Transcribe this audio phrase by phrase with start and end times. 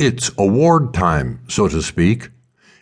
[0.00, 2.30] It's award time, so to speak.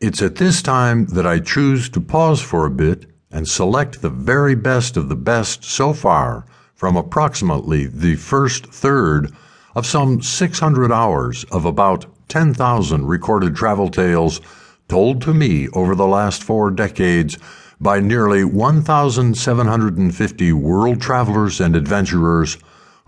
[0.00, 4.10] It's at this time that I choose to pause for a bit and select the
[4.10, 6.46] very best of the best so far
[6.76, 9.32] from approximately the first third
[9.74, 14.40] of some 600 hours of about 10,000 recorded travel tales
[14.86, 17.36] told to me over the last four decades
[17.80, 22.56] by nearly 1,750 world travelers and adventurers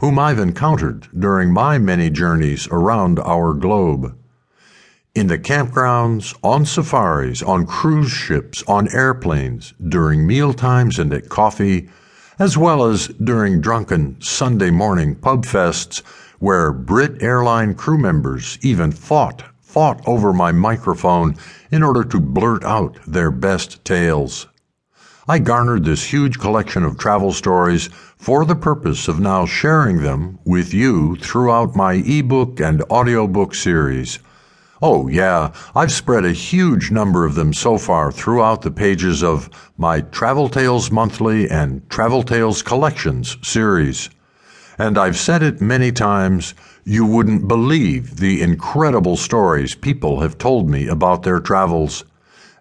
[0.02, 4.18] whom I've encountered during my many journeys around our globe.
[5.14, 11.28] In the campgrounds, on safaris, on cruise ships, on airplanes, during meal times and at
[11.28, 11.88] coffee,
[12.40, 16.00] as well as during drunken Sunday morning pub fests
[16.40, 21.36] where Brit airline crew members even fought, fought over my microphone
[21.70, 24.48] in order to blurt out their best tales.
[25.28, 30.40] I garnered this huge collection of travel stories for the purpose of now sharing them
[30.44, 34.18] with you throughout my ebook and audiobook series.
[34.82, 39.48] Oh, yeah, I've spread a huge number of them so far throughout the pages of
[39.78, 44.10] my Travel Tales Monthly and Travel Tales Collections series.
[44.76, 46.52] And I've said it many times,
[46.84, 52.02] you wouldn't believe the incredible stories people have told me about their travels.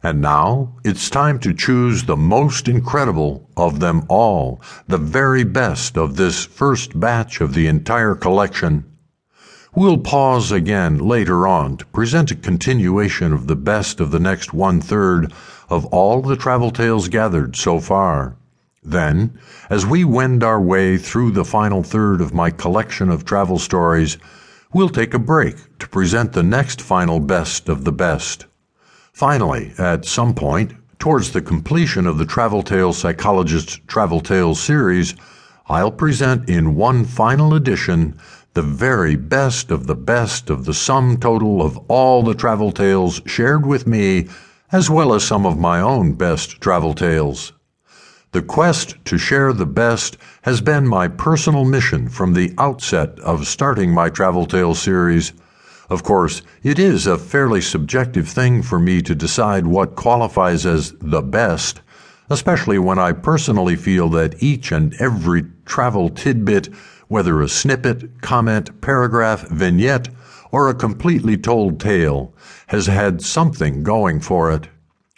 [0.03, 5.95] And now it's time to choose the most incredible of them all, the very best
[5.95, 8.85] of this first batch of the entire collection.
[9.75, 14.53] We'll pause again later on to present a continuation of the best of the next
[14.53, 15.31] one third
[15.69, 18.35] of all the travel tales gathered so far.
[18.83, 19.37] Then,
[19.69, 24.17] as we wend our way through the final third of my collection of travel stories,
[24.73, 28.47] we'll take a break to present the next final best of the best.
[29.21, 35.13] Finally, at some point, towards the completion of the Travel Tales Psychologist Travel Tales series,
[35.67, 38.17] I'll present in one final edition
[38.55, 43.21] the very best of the best of the sum total of all the travel tales
[43.27, 44.27] shared with me,
[44.71, 47.53] as well as some of my own best travel tales.
[48.31, 53.45] The quest to share the best has been my personal mission from the outset of
[53.45, 55.31] starting my Travel Tales series
[55.91, 60.93] of course, it is a fairly subjective thing for me to decide what qualifies as
[61.01, 61.81] the best,
[62.29, 66.67] especially when I personally feel that each and every travel tidbit,
[67.09, 70.07] whether a snippet, comment, paragraph, vignette,
[70.49, 72.33] or a completely told tale,
[72.67, 74.69] has had something going for it.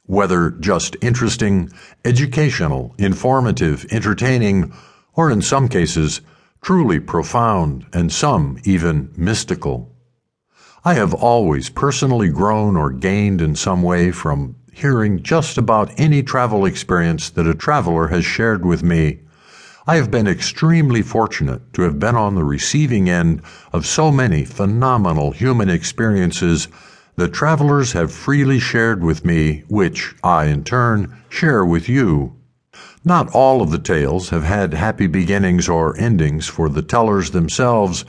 [0.08, 1.72] Whether just interesting,
[2.04, 4.74] educational, informative, entertaining,
[5.14, 6.22] or in some cases,
[6.64, 9.93] truly profound, and some even mystical.
[10.86, 16.22] I have always personally grown or gained in some way from hearing just about any
[16.22, 19.20] travel experience that a traveler has shared with me.
[19.88, 24.44] I have been extremely fortunate to have been on the receiving end of so many
[24.44, 26.68] phenomenal human experiences
[27.16, 32.36] that travelers have freely shared with me, which I, in turn, share with you.
[33.06, 38.04] Not all of the tales have had happy beginnings or endings for the tellers themselves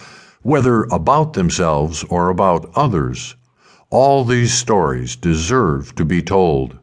[0.45, 3.35] whether about themselves or about others.
[3.89, 6.79] All these stories deserve to be told.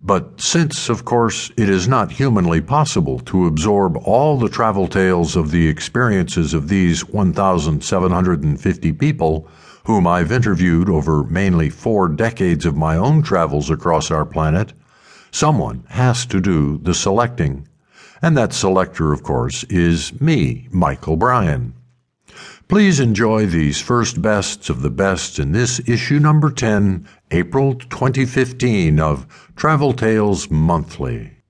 [0.00, 5.34] But since, of course, it is not humanly possible to absorb all the travel tales
[5.34, 9.48] of the experiences of these 1,750 people,
[9.84, 14.74] whom I've interviewed over mainly four decades of my own travels across our planet,
[15.32, 17.66] someone has to do the selecting.
[18.22, 21.74] And that selector, of course, is me, Michael Brein.
[22.72, 28.98] Please enjoy these first bests of the best in this issue number 10, April 2015
[28.98, 31.41] of Travel Tales Monthly.